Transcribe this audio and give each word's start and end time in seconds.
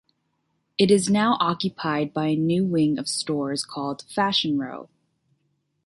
It 0.79 0.89
is 0.89 1.11
now 1.11 1.37
occupied 1.39 2.11
by 2.11 2.29
a 2.29 2.35
new 2.35 2.65
wing 2.65 2.97
of 2.97 3.07
stores 3.07 3.63
called 3.63 4.03
"Fashion 4.09 4.57
Row". 4.57 4.89